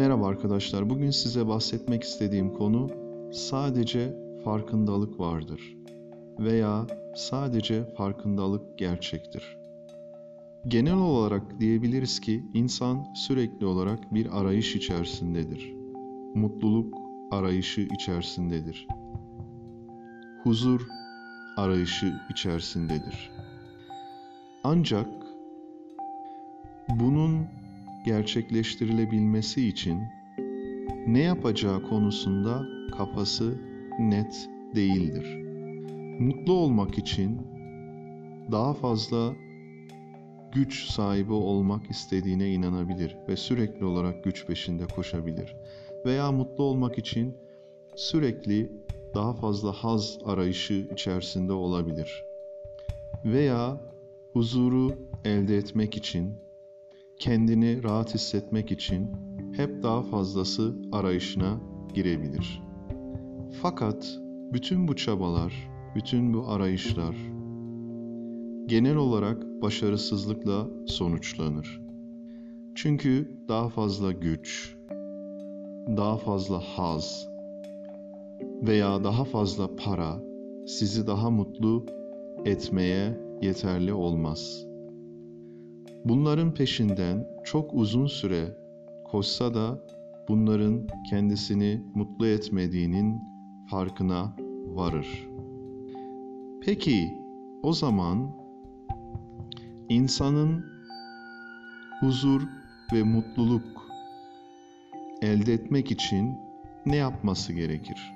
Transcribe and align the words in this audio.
Merhaba 0.00 0.26
arkadaşlar. 0.26 0.90
Bugün 0.90 1.10
size 1.10 1.48
bahsetmek 1.48 2.02
istediğim 2.02 2.52
konu 2.52 2.90
sadece 3.32 4.14
farkındalık 4.44 5.20
vardır 5.20 5.76
veya 6.38 6.86
sadece 7.16 7.84
farkındalık 7.94 8.78
gerçektir. 8.78 9.56
Genel 10.68 10.94
olarak 10.96 11.60
diyebiliriz 11.60 12.20
ki 12.20 12.44
insan 12.54 13.06
sürekli 13.14 13.66
olarak 13.66 14.14
bir 14.14 14.40
arayış 14.40 14.76
içerisindedir. 14.76 15.74
Mutluluk 16.34 16.94
arayışı 17.30 17.80
içerisindedir. 17.80 18.86
Huzur 20.42 20.80
arayışı 21.56 22.12
içerisindedir. 22.30 23.30
Ancak 24.64 25.08
bunun 26.88 27.59
gerçekleştirilebilmesi 28.04 29.68
için 29.68 30.00
ne 31.06 31.20
yapacağı 31.20 31.82
konusunda 31.82 32.62
kafası 32.96 33.58
net 33.98 34.48
değildir. 34.74 35.36
Mutlu 36.20 36.52
olmak 36.52 36.98
için 36.98 37.40
daha 38.52 38.74
fazla 38.74 39.32
güç 40.52 40.84
sahibi 40.84 41.32
olmak 41.32 41.90
istediğine 41.90 42.50
inanabilir 42.52 43.16
ve 43.28 43.36
sürekli 43.36 43.84
olarak 43.84 44.24
güç 44.24 44.46
peşinde 44.46 44.86
koşabilir. 44.86 45.56
Veya 46.06 46.32
mutlu 46.32 46.64
olmak 46.64 46.98
için 46.98 47.34
sürekli 47.96 48.72
daha 49.14 49.34
fazla 49.34 49.72
haz 49.72 50.18
arayışı 50.24 50.88
içerisinde 50.92 51.52
olabilir. 51.52 52.24
Veya 53.24 53.80
huzuru 54.32 54.92
elde 55.24 55.56
etmek 55.56 55.96
için 55.96 56.34
kendini 57.20 57.82
rahat 57.82 58.14
hissetmek 58.14 58.72
için 58.72 59.10
hep 59.52 59.82
daha 59.82 60.02
fazlası 60.02 60.76
arayışına 60.92 61.60
girebilir. 61.94 62.62
Fakat 63.62 64.18
bütün 64.52 64.88
bu 64.88 64.96
çabalar, 64.96 65.68
bütün 65.94 66.34
bu 66.34 66.48
arayışlar 66.48 67.16
genel 68.66 68.96
olarak 68.96 69.62
başarısızlıkla 69.62 70.68
sonuçlanır. 70.86 71.80
Çünkü 72.74 73.38
daha 73.48 73.68
fazla 73.68 74.12
güç, 74.12 74.76
daha 75.96 76.16
fazla 76.16 76.60
haz 76.60 77.28
veya 78.62 79.04
daha 79.04 79.24
fazla 79.24 79.76
para 79.76 80.22
sizi 80.66 81.06
daha 81.06 81.30
mutlu 81.30 81.86
etmeye 82.44 83.20
yeterli 83.42 83.92
olmaz.'' 83.92 84.69
Bunların 86.04 86.54
peşinden 86.54 87.26
çok 87.44 87.74
uzun 87.74 88.06
süre 88.06 88.56
koşsa 89.04 89.54
da 89.54 89.78
bunların 90.28 90.86
kendisini 91.10 91.82
mutlu 91.94 92.26
etmediğinin 92.26 93.20
farkına 93.70 94.36
varır. 94.66 95.28
Peki 96.64 97.14
o 97.62 97.72
zaman 97.72 98.36
insanın 99.88 100.64
huzur 102.00 102.42
ve 102.92 103.02
mutluluk 103.02 103.90
elde 105.22 105.52
etmek 105.54 105.90
için 105.90 106.34
ne 106.86 106.96
yapması 106.96 107.52
gerekir? 107.52 108.12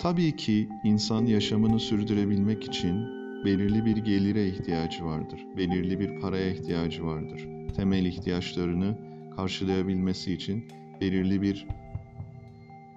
Tabii 0.00 0.36
ki 0.36 0.68
insan 0.84 1.26
yaşamını 1.26 1.80
sürdürebilmek 1.80 2.64
için 2.64 3.19
belirli 3.44 3.84
bir 3.84 3.96
gelire 3.96 4.48
ihtiyacı 4.48 5.04
vardır. 5.04 5.40
Belirli 5.56 6.00
bir 6.00 6.20
paraya 6.20 6.50
ihtiyacı 6.50 7.04
vardır. 7.04 7.48
Temel 7.76 8.04
ihtiyaçlarını 8.04 8.98
karşılayabilmesi 9.36 10.32
için 10.32 10.64
belirli 11.00 11.42
bir 11.42 11.66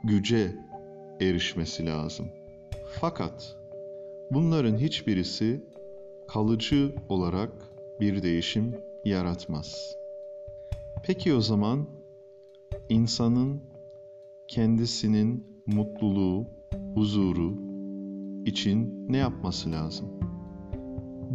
güce 0.03 0.55
erişmesi 1.21 1.85
lazım. 1.85 2.25
Fakat 2.99 3.57
bunların 4.31 4.77
hiçbirisi 4.77 5.63
kalıcı 6.27 6.95
olarak 7.09 7.51
bir 7.99 8.23
değişim 8.23 8.75
yaratmaz. 9.05 9.95
Peki 11.03 11.33
o 11.33 11.41
zaman 11.41 11.87
insanın 12.89 13.61
kendisinin 14.47 15.47
mutluluğu, 15.67 16.47
huzuru 16.95 17.53
için 18.45 19.05
ne 19.09 19.17
yapması 19.17 19.71
lazım? 19.71 20.19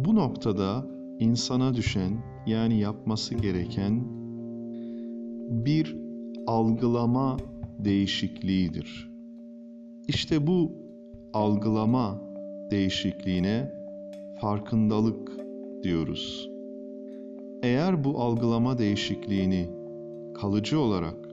Bu 0.05 0.15
noktada 0.15 0.85
insana 1.19 1.73
düşen 1.73 2.17
yani 2.47 2.79
yapması 2.79 3.35
gereken 3.35 4.03
bir 5.65 5.97
algılama 6.47 7.37
değişikliğidir. 7.79 9.11
İşte 10.07 10.47
bu 10.47 10.71
algılama 11.33 12.21
değişikliğine 12.71 13.71
farkındalık 14.41 15.31
diyoruz. 15.83 16.49
Eğer 17.63 18.03
bu 18.03 18.21
algılama 18.21 18.77
değişikliğini 18.77 19.69
kalıcı 20.33 20.79
olarak 20.79 21.29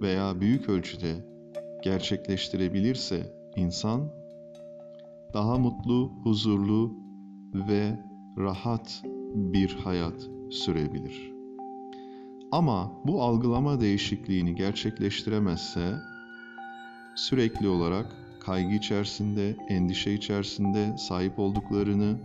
veya 0.00 0.40
büyük 0.40 0.68
ölçüde 0.68 1.14
gerçekleştirebilirse 1.82 3.22
insan 3.56 4.00
daha 5.34 5.58
mutlu, 5.58 6.10
huzurlu 6.24 7.05
ve 7.68 7.98
rahat 8.38 9.02
bir 9.34 9.76
hayat 9.84 10.28
sürebilir. 10.50 11.32
Ama 12.52 12.92
bu 13.04 13.22
algılama 13.22 13.80
değişikliğini 13.80 14.54
gerçekleştiremezse 14.54 15.94
sürekli 17.16 17.68
olarak 17.68 18.06
kaygı 18.40 18.74
içerisinde, 18.74 19.56
endişe 19.68 20.12
içerisinde 20.12 20.98
sahip 20.98 21.38
olduklarını 21.38 22.16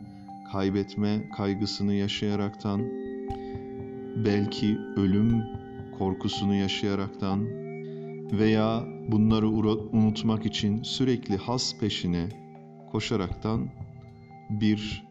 kaybetme 0.51 1.29
kaygısını 1.29 1.93
yaşayaraktan 1.93 2.81
belki 4.25 4.77
ölüm 4.95 5.43
korkusunu 5.97 6.53
yaşayaraktan 6.53 7.45
veya 8.31 8.83
bunları 9.07 9.49
unutmak 9.93 10.45
için 10.45 10.83
sürekli 10.83 11.37
has 11.37 11.79
peşine 11.79 12.29
koşaraktan 12.91 13.69
bir 14.49 15.10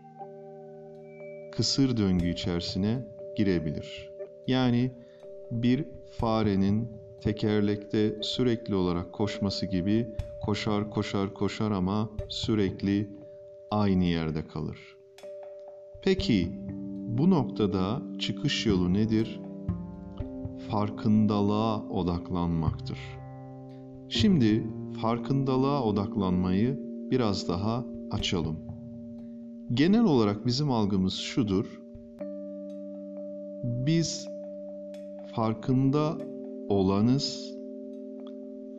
kısır 1.53 1.97
döngü 1.97 2.29
içerisine 2.29 3.07
girebilir. 3.37 4.11
Yani 4.47 4.91
bir 5.51 5.85
farenin 6.19 6.89
tekerlekte 7.21 8.23
sürekli 8.23 8.75
olarak 8.75 9.13
koşması 9.13 9.67
gibi 9.67 10.09
koşar 10.43 10.91
koşar 10.91 11.35
koşar 11.35 11.71
ama 11.71 12.11
sürekli 12.29 13.11
aynı 13.71 14.05
yerde 14.05 14.47
kalır. 14.47 14.79
Peki 16.03 16.49
bu 17.09 17.31
noktada 17.31 18.03
çıkış 18.19 18.67
yolu 18.67 18.93
nedir? 18.93 19.41
Farkındalığa 20.71 21.89
odaklanmaktır. 21.89 22.99
Şimdi 24.09 24.67
farkındalığa 25.03 25.83
odaklanmayı 25.85 26.81
biraz 27.11 27.49
daha 27.49 27.85
açalım. 28.11 28.70
Genel 29.75 30.05
olarak 30.05 30.47
bizim 30.47 30.71
algımız 30.71 31.15
şudur. 31.15 31.81
Biz 33.65 34.29
farkında 35.35 36.19
olanız, 36.69 37.55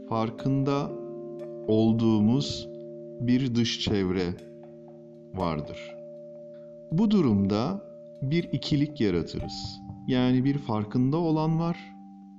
farkında 0.09 0.91
olduğumuz 1.67 2.67
bir 3.19 3.55
dış 3.55 3.79
çevre 3.79 4.33
vardır. 5.33 5.95
Bu 6.91 7.11
durumda 7.11 7.81
bir 8.21 8.43
ikilik 8.43 9.01
yaratırız. 9.01 9.79
Yani 10.07 10.43
bir 10.43 10.57
farkında 10.57 11.17
olan 11.17 11.59
var, 11.59 11.77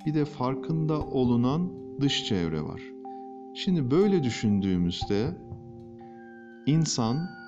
bir 0.06 0.14
de 0.14 0.24
farkında 0.24 1.00
olunan 1.00 1.72
dış 2.00 2.24
çevre 2.24 2.62
var. 2.62 2.80
Şimdi 3.54 3.90
böyle 3.90 4.22
düşündüğümüzde 4.22 5.26
insan 6.66 7.41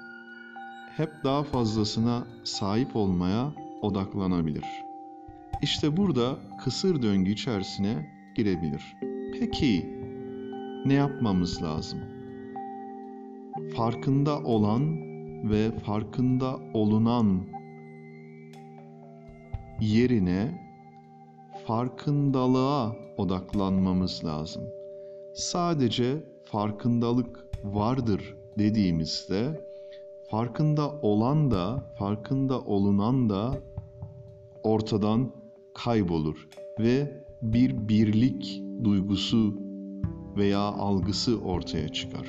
hep 0.96 1.10
daha 1.24 1.42
fazlasına 1.42 2.26
sahip 2.44 2.96
olmaya 2.96 3.52
odaklanabilir. 3.82 4.64
İşte 5.62 5.96
burada 5.96 6.36
kısır 6.64 7.02
döngü 7.02 7.30
içerisine 7.30 8.10
girebilir. 8.36 8.96
Peki 9.32 9.86
ne 10.86 10.94
yapmamız 10.94 11.62
lazım? 11.62 11.98
Farkında 13.76 14.42
olan 14.42 14.82
ve 15.50 15.78
farkında 15.78 16.58
olunan 16.74 17.46
yerine 19.80 20.64
farkındalığa 21.66 22.96
odaklanmamız 23.16 24.24
lazım. 24.24 24.62
Sadece 25.34 26.24
farkındalık 26.44 27.44
vardır 27.64 28.36
dediğimizde 28.58 29.73
farkında 30.30 30.92
olan 31.02 31.50
da, 31.50 31.92
farkında 31.98 32.60
olunan 32.60 33.30
da 33.30 33.54
ortadan 34.62 35.30
kaybolur 35.74 36.48
ve 36.80 37.24
bir 37.42 37.88
birlik 37.88 38.62
duygusu 38.84 39.54
veya 40.36 40.60
algısı 40.60 41.40
ortaya 41.40 41.88
çıkar. 41.88 42.26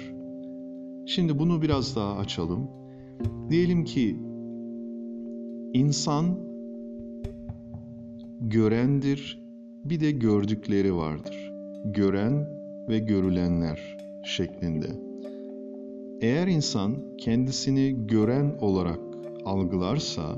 Şimdi 1.07 1.39
bunu 1.39 1.61
biraz 1.61 1.95
daha 1.95 2.17
açalım. 2.17 2.69
Diyelim 3.49 3.83
ki 3.83 4.19
insan 5.73 6.39
görendir, 8.41 9.45
bir 9.85 9.99
de 9.99 10.11
gördükleri 10.11 10.95
vardır. 10.95 11.51
Gören 11.85 12.47
ve 12.89 12.99
görülenler 12.99 13.97
şeklinde. 14.23 15.04
Eğer 16.21 16.47
insan 16.47 17.17
kendisini 17.17 18.07
gören 18.07 18.57
olarak 18.61 18.99
algılarsa 19.45 20.35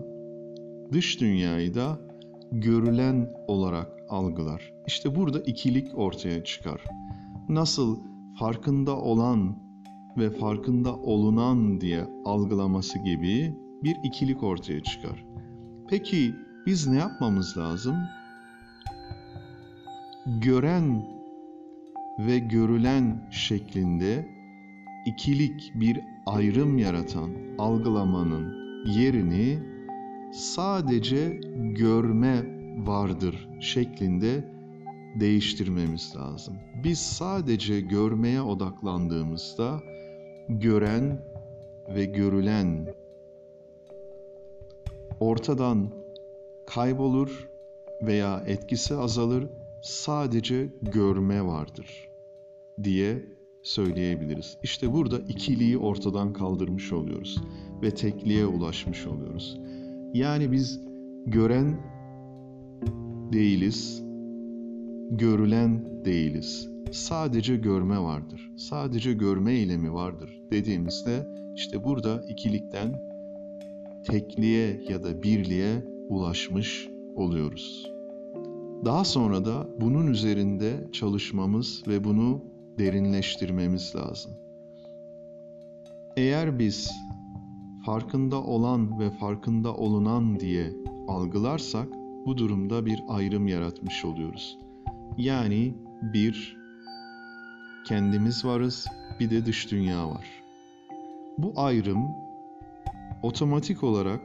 dış 0.91 1.21
dünyayı 1.21 1.75
da 1.75 1.99
görülen 2.51 3.33
olarak 3.47 3.87
algılar. 4.09 4.73
İşte 4.87 5.15
burada 5.15 5.39
ikilik 5.39 5.97
ortaya 5.97 6.43
çıkar. 6.43 6.83
Nasıl 7.49 7.99
farkında 8.39 8.97
olan 8.97 9.57
ve 10.17 10.29
farkında 10.29 10.95
olunan 10.95 11.81
diye 11.81 12.05
algılaması 12.25 12.99
gibi 12.99 13.53
bir 13.83 13.95
ikilik 14.03 14.43
ortaya 14.43 14.83
çıkar. 14.83 15.25
Peki 15.89 16.35
biz 16.65 16.87
ne 16.87 16.97
yapmamız 16.97 17.57
lazım? 17.57 17.95
Gören 20.41 21.07
ve 22.19 22.39
görülen 22.39 23.27
şeklinde 23.31 24.36
ikilik 25.07 25.71
bir 25.75 25.99
ayrım 26.25 26.77
yaratan 26.77 27.31
algılamanın 27.57 28.53
yerini 28.85 29.59
sadece 30.33 31.39
görme 31.55 32.45
vardır 32.85 33.49
şeklinde 33.59 34.43
değiştirmemiz 35.19 36.15
lazım. 36.15 36.57
Biz 36.83 36.99
sadece 36.99 37.81
görmeye 37.81 38.41
odaklandığımızda 38.41 39.79
gören 40.49 41.21
ve 41.95 42.05
görülen 42.05 42.95
ortadan 45.19 45.89
kaybolur 46.65 47.49
veya 48.01 48.43
etkisi 48.47 48.95
azalır. 48.95 49.47
Sadece 49.81 50.69
görme 50.81 51.45
vardır 51.45 52.09
diye 52.83 53.36
söyleyebiliriz. 53.67 54.57
İşte 54.63 54.93
burada 54.93 55.19
ikiliği 55.19 55.77
ortadan 55.77 56.33
kaldırmış 56.33 56.93
oluyoruz 56.93 57.41
ve 57.81 57.91
tekliğe 57.91 58.45
ulaşmış 58.45 59.07
oluyoruz. 59.07 59.59
Yani 60.13 60.51
biz 60.51 60.81
gören 61.25 61.77
değiliz, 63.33 64.03
görülen 65.11 66.05
değiliz. 66.05 66.69
Sadece 66.91 67.55
görme 67.55 67.99
vardır. 67.99 68.51
Sadece 68.57 69.13
görme 69.13 69.53
eylemi 69.53 69.93
vardır 69.93 70.41
dediğimizde 70.51 71.27
işte 71.55 71.83
burada 71.83 72.23
ikilikten 72.29 73.01
tekliğe 74.05 74.81
ya 74.89 75.03
da 75.03 75.23
birliğe 75.23 75.85
ulaşmış 76.09 76.89
oluyoruz. 77.15 77.91
Daha 78.85 79.03
sonra 79.03 79.45
da 79.45 79.67
bunun 79.81 80.07
üzerinde 80.07 80.87
çalışmamız 80.91 81.83
ve 81.87 82.03
bunu 82.03 82.41
derinleştirmemiz 82.77 83.95
lazım. 83.95 84.31
Eğer 86.17 86.59
biz 86.59 86.91
farkında 87.85 88.43
olan 88.43 88.99
ve 88.99 89.11
farkında 89.11 89.73
olunan 89.73 90.39
diye 90.39 90.73
algılarsak 91.07 91.87
bu 92.25 92.37
durumda 92.37 92.85
bir 92.85 93.03
ayrım 93.07 93.47
yaratmış 93.47 94.05
oluyoruz. 94.05 94.57
Yani 95.17 95.73
bir 96.01 96.57
kendimiz 97.87 98.45
varız, 98.45 98.87
bir 99.19 99.29
de 99.29 99.45
dış 99.45 99.71
dünya 99.71 100.09
var. 100.09 100.25
Bu 101.37 101.53
ayrım 101.55 102.07
otomatik 103.23 103.83
olarak 103.83 104.21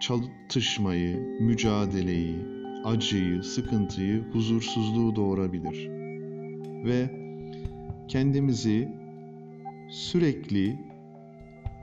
çatışmayı, 0.00 1.38
mücadeleyi, 1.40 2.38
acıyı, 2.84 3.42
sıkıntıyı, 3.42 4.24
huzursuzluğu 4.32 5.16
doğurabilir. 5.16 5.88
Ve 6.84 7.25
kendimizi 8.08 8.88
sürekli 9.90 10.78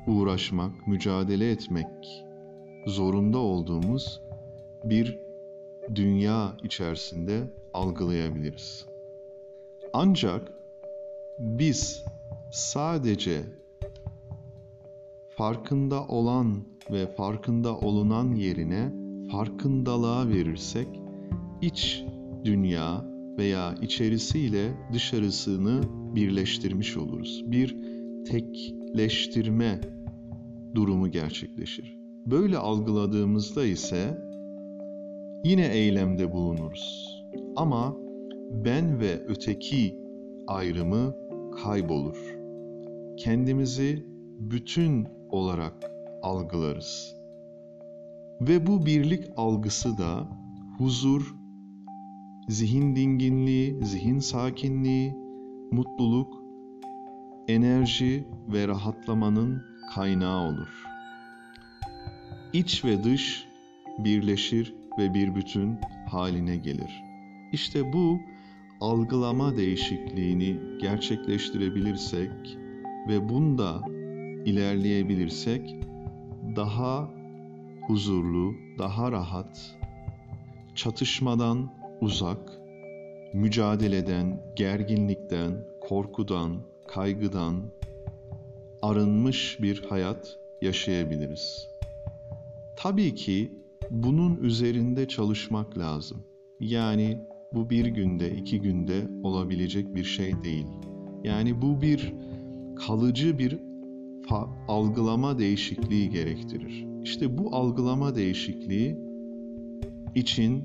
uğraşmak, 0.07 0.87
mücadele 0.87 1.51
etmek 1.51 1.87
zorunda 2.85 3.37
olduğumuz 3.37 4.21
bir 4.83 5.19
dünya 5.95 6.57
içerisinde 6.63 7.43
algılayabiliriz. 7.73 8.85
Ancak 9.93 10.51
biz 11.39 12.03
sadece 12.51 13.41
farkında 15.29 16.07
olan 16.07 16.63
ve 16.91 17.15
farkında 17.15 17.77
olunan 17.77 18.35
yerine 18.35 18.91
farkındalığa 19.31 20.27
verirsek 20.27 20.87
iç 21.61 22.03
dünya 22.45 23.05
veya 23.37 23.75
içerisiyle 23.81 24.71
dışarısını 24.93 25.81
birleştirmiş 26.15 26.97
oluruz. 26.97 27.43
Bir 27.45 27.77
tekleştirme 28.25 29.81
durumu 30.75 31.11
gerçekleşir. 31.11 31.97
Böyle 32.25 32.57
algıladığımızda 32.57 33.65
ise 33.65 34.17
yine 35.45 35.67
eylemde 35.67 36.31
bulunuruz. 36.31 37.13
Ama 37.55 37.97
ben 38.65 38.99
ve 38.99 39.21
öteki 39.27 39.99
ayrımı 40.47 41.15
kaybolur. 41.63 42.17
Kendimizi 43.17 44.05
bütün 44.39 45.07
olarak 45.29 45.91
algılarız. 46.21 47.15
Ve 48.41 48.67
bu 48.67 48.85
birlik 48.85 49.23
algısı 49.35 49.97
da 49.97 50.29
huzur, 50.77 51.35
zihin 52.49 52.95
dinginliği, 52.95 53.85
zihin 53.85 54.19
sakinliği, 54.19 55.22
mutluluk, 55.73 56.43
enerji 57.47 58.27
ve 58.47 58.67
rahatlamanın 58.67 59.63
kaynağı 59.95 60.47
olur. 60.47 60.83
İç 62.53 62.85
ve 62.85 63.03
dış 63.03 63.47
birleşir 63.97 64.75
ve 64.97 65.13
bir 65.13 65.35
bütün 65.35 65.77
haline 66.11 66.55
gelir. 66.57 67.03
İşte 67.51 67.93
bu 67.93 68.19
algılama 68.81 69.57
değişikliğini 69.57 70.59
gerçekleştirebilirsek 70.81 72.57
ve 73.07 73.29
bunda 73.29 73.81
ilerleyebilirsek 74.45 75.75
daha 76.55 77.09
huzurlu, 77.87 78.55
daha 78.79 79.11
rahat, 79.11 79.77
çatışmadan 80.75 81.69
uzak, 82.01 82.62
mücadeleden, 83.33 84.41
gerginlikten, 84.55 85.51
korkudan, 85.81 86.55
kaygıdan 86.87 87.55
arınmış 88.81 89.57
bir 89.61 89.83
hayat 89.89 90.39
yaşayabiliriz. 90.61 91.67
Tabii 92.77 93.15
ki 93.15 93.51
bunun 93.91 94.37
üzerinde 94.37 95.07
çalışmak 95.07 95.77
lazım. 95.77 96.17
Yani 96.59 97.17
bu 97.53 97.69
bir 97.69 97.85
günde, 97.85 98.31
iki 98.31 98.61
günde 98.61 99.07
olabilecek 99.23 99.95
bir 99.95 100.03
şey 100.03 100.43
değil. 100.43 100.67
Yani 101.23 101.61
bu 101.61 101.81
bir 101.81 102.13
kalıcı 102.75 103.37
bir 103.37 103.59
algılama 104.67 105.39
değişikliği 105.39 106.09
gerektirir. 106.09 106.85
İşte 107.03 107.37
bu 107.37 107.55
algılama 107.55 108.15
değişikliği 108.15 108.97
için 110.15 110.63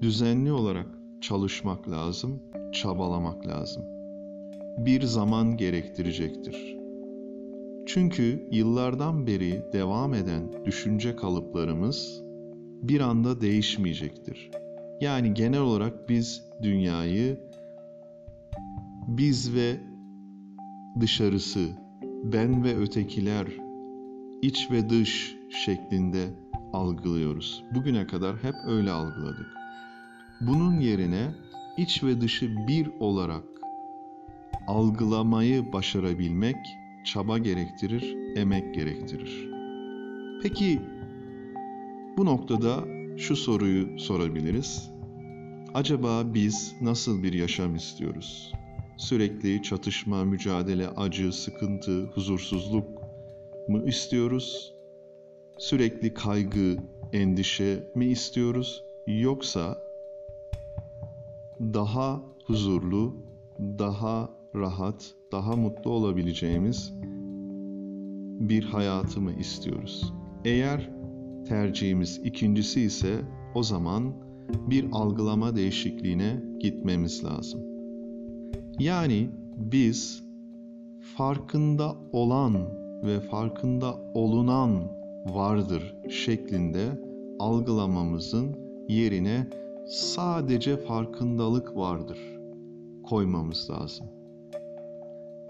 düzenli 0.00 0.52
olarak 0.52 1.03
çalışmak 1.28 1.90
lazım, 1.90 2.42
çabalamak 2.72 3.46
lazım. 3.46 3.82
Bir 4.78 5.02
zaman 5.02 5.56
gerektirecektir. 5.56 6.76
Çünkü 7.86 8.48
yıllardan 8.50 9.26
beri 9.26 9.62
devam 9.72 10.14
eden 10.14 10.64
düşünce 10.64 11.16
kalıplarımız 11.16 12.22
bir 12.82 13.00
anda 13.00 13.40
değişmeyecektir. 13.40 14.50
Yani 15.00 15.34
genel 15.34 15.60
olarak 15.60 16.08
biz 16.08 16.42
dünyayı 16.62 17.40
biz 19.08 19.54
ve 19.54 19.76
dışarısı, 21.00 21.68
ben 22.24 22.64
ve 22.64 22.76
ötekiler, 22.76 23.46
iç 24.42 24.70
ve 24.70 24.90
dış 24.90 25.36
şeklinde 25.64 26.24
algılıyoruz. 26.72 27.64
Bugüne 27.74 28.06
kadar 28.06 28.36
hep 28.36 28.54
öyle 28.66 28.90
algıladık. 28.90 29.63
Bunun 30.40 30.80
yerine 30.80 31.34
iç 31.76 32.04
ve 32.04 32.20
dışı 32.20 32.66
bir 32.66 32.90
olarak 33.00 33.44
algılamayı 34.66 35.72
başarabilmek 35.72 36.56
çaba 37.04 37.38
gerektirir, 37.38 38.16
emek 38.36 38.74
gerektirir. 38.74 39.48
Peki 40.42 40.80
bu 42.16 42.24
noktada 42.24 42.84
şu 43.18 43.36
soruyu 43.36 43.98
sorabiliriz. 43.98 44.90
Acaba 45.74 46.34
biz 46.34 46.74
nasıl 46.80 47.22
bir 47.22 47.32
yaşam 47.32 47.74
istiyoruz? 47.74 48.52
Sürekli 48.96 49.62
çatışma, 49.62 50.24
mücadele, 50.24 50.88
acı, 50.88 51.32
sıkıntı, 51.32 52.04
huzursuzluk 52.04 52.88
mı 53.68 53.88
istiyoruz? 53.88 54.74
Sürekli 55.58 56.14
kaygı, 56.14 56.76
endişe 57.12 57.92
mi 57.94 58.06
istiyoruz? 58.06 58.82
Yoksa 59.06 59.83
daha 61.60 62.22
huzurlu, 62.46 63.16
daha 63.58 64.30
rahat, 64.54 65.14
daha 65.32 65.56
mutlu 65.56 65.90
olabileceğimiz 65.90 66.92
bir 68.40 68.64
hayatı 68.64 69.20
mı 69.20 69.32
istiyoruz? 69.32 70.12
Eğer 70.44 70.90
tercihimiz 71.48 72.20
ikincisi 72.24 72.80
ise 72.80 73.20
o 73.54 73.62
zaman 73.62 74.14
bir 74.50 74.86
algılama 74.92 75.56
değişikliğine 75.56 76.42
gitmemiz 76.60 77.24
lazım. 77.24 77.60
Yani 78.78 79.30
biz 79.56 80.24
farkında 81.16 81.96
olan 82.12 82.54
ve 83.02 83.20
farkında 83.20 83.94
olunan 84.14 84.70
vardır 85.26 85.94
şeklinde 86.10 87.00
algılamamızın 87.38 88.56
yerine 88.88 89.46
sadece 89.86 90.76
farkındalık 90.76 91.76
vardır 91.76 92.18
koymamız 93.02 93.70
lazım. 93.70 94.06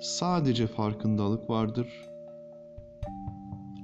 Sadece 0.00 0.66
farkındalık 0.66 1.50
vardır. 1.50 1.88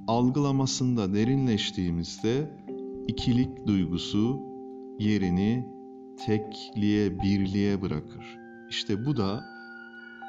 Algılamasında 0.09 1.15
derinleştiğimizde 1.15 2.51
ikilik 3.09 3.67
duygusu 3.67 4.41
yerini 4.99 5.67
tekliğe, 6.27 7.21
birliğe 7.21 7.83
bırakır. 7.83 8.39
İşte 8.71 9.07
bu 9.07 9.17
da 9.17 9.45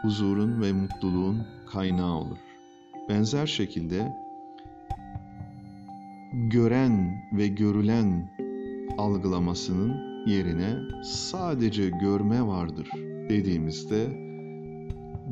huzurun 0.01 0.61
ve 0.61 0.73
mutluluğun 0.73 1.47
kaynağı 1.71 2.15
olur. 2.15 2.37
Benzer 3.09 3.47
şekilde 3.47 4.13
gören 6.33 7.21
ve 7.33 7.47
görülen 7.47 8.29
algılamasının 8.97 10.10
yerine 10.25 10.75
sadece 11.03 11.89
görme 11.89 12.47
vardır 12.47 12.89
dediğimizde 13.29 14.05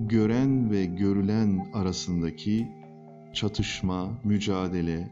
gören 0.08 0.72
ve 0.72 0.86
görülen 0.86 1.72
arasındaki 1.74 2.68
çatışma, 3.34 4.20
mücadele, 4.24 5.08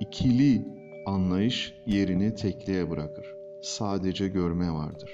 ikili 0.00 0.66
anlayış 1.06 1.74
yerini 1.86 2.34
tekliğe 2.34 2.90
bırakır. 2.90 3.26
Sadece 3.62 4.28
görme 4.28 4.72
vardır. 4.72 5.10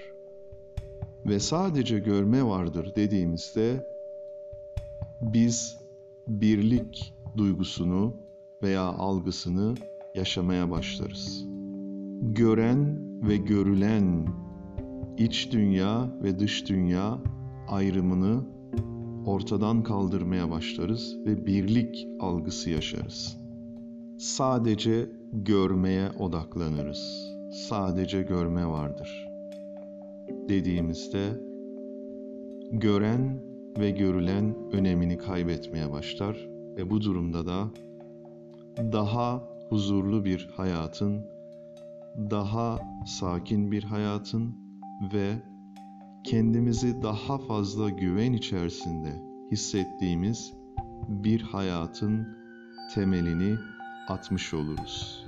Ve 1.26 1.40
sadece 1.40 1.98
görme 1.98 2.44
vardır 2.44 2.92
dediğimizde 2.96 3.86
biz 5.20 5.78
birlik 6.28 7.14
duygusunu 7.36 8.16
veya 8.62 8.82
algısını 8.82 9.74
yaşamaya 10.14 10.70
başlarız. 10.70 11.57
Gören 12.22 12.98
ve 13.28 13.36
görülen 13.36 14.26
iç 15.18 15.52
dünya 15.52 16.08
ve 16.22 16.38
dış 16.38 16.68
dünya 16.68 17.18
ayrımını 17.68 18.44
ortadan 19.26 19.82
kaldırmaya 19.82 20.50
başlarız 20.50 21.16
ve 21.26 21.46
birlik 21.46 22.06
algısı 22.20 22.70
yaşarız. 22.70 23.38
Sadece 24.18 25.06
görmeye 25.32 26.10
odaklanırız. 26.10 27.32
Sadece 27.68 28.22
görme 28.22 28.66
vardır. 28.66 29.28
Dediğimizde 30.48 31.28
gören 32.72 33.42
ve 33.78 33.90
görülen 33.90 34.54
önemini 34.72 35.18
kaybetmeye 35.18 35.92
başlar 35.92 36.48
ve 36.76 36.90
bu 36.90 37.00
durumda 37.00 37.46
da 37.46 37.70
daha 38.92 39.42
huzurlu 39.68 40.24
bir 40.24 40.50
hayatın, 40.56 41.22
daha 42.18 42.78
sakin 43.06 43.72
bir 43.72 43.84
hayatın 43.84 44.56
ve 45.14 45.34
kendimizi 46.24 47.02
daha 47.02 47.38
fazla 47.38 47.90
güven 47.90 48.32
içerisinde 48.32 49.22
hissettiğimiz 49.50 50.52
bir 51.08 51.40
hayatın 51.40 52.28
temelini 52.94 53.56
atmış 54.08 54.54
oluruz. 54.54 55.24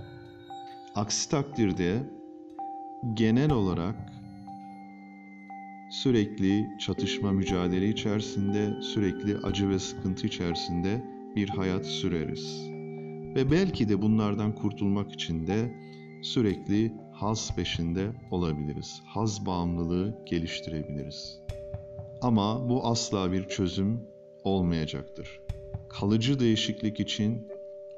Aksi 0.94 1.30
takdirde 1.30 2.10
genel 3.14 3.50
olarak 3.52 3.96
sürekli 5.90 6.68
çatışma 6.78 7.32
mücadele 7.32 7.88
içerisinde, 7.88 8.82
sürekli 8.82 9.36
acı 9.36 9.68
ve 9.68 9.78
sıkıntı 9.78 10.26
içerisinde 10.26 11.04
bir 11.36 11.48
hayat 11.48 11.86
süreriz. 11.86 12.70
Ve 13.34 13.50
belki 13.50 13.88
de 13.88 14.02
bunlardan 14.02 14.54
kurtulmak 14.54 15.12
için 15.12 15.46
de 15.46 15.74
sürekli 16.22 16.94
haz 17.12 17.56
peşinde 17.56 18.12
olabiliriz. 18.30 19.02
Haz 19.06 19.46
bağımlılığı 19.46 20.18
geliştirebiliriz. 20.26 21.40
Ama 22.22 22.68
bu 22.68 22.86
asla 22.86 23.32
bir 23.32 23.48
çözüm 23.48 24.00
olmayacaktır. 24.44 25.40
Kalıcı 25.88 26.40
değişiklik 26.40 27.00
için 27.00 27.48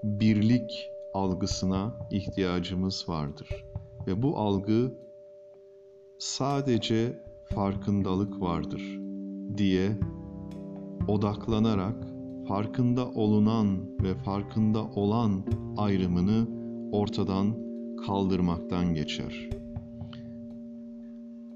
birlik 0.02 0.91
algısına 1.14 2.09
ihtiyacımız 2.11 3.09
vardır. 3.09 3.64
Ve 4.07 4.23
bu 4.23 4.37
algı 4.37 4.95
sadece 6.19 7.23
farkındalık 7.55 8.41
vardır 8.41 8.99
diye 9.57 9.99
odaklanarak 11.09 12.05
farkında 12.49 13.09
olunan 13.09 13.99
ve 14.02 14.14
farkında 14.14 14.85
olan 14.85 15.45
ayrımını 15.76 16.49
ortadan 16.93 17.62
kaldırmaktan 18.06 18.94
geçer. 18.94 19.49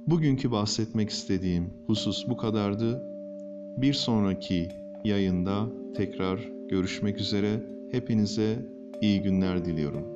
Bugünkü 0.07 0.51
bahsetmek 0.51 1.11
istediğim 1.11 1.71
husus 1.87 2.29
bu 2.29 2.37
kadardı. 2.37 3.03
Bir 3.77 3.93
sonraki 3.93 4.69
yayında 5.05 5.67
tekrar 5.97 6.41
görüşmek 6.69 7.21
üzere. 7.21 7.63
Hepinize 7.93 8.67
iyi 9.01 9.23
günler 9.23 9.65
diliyorum. 9.65 10.16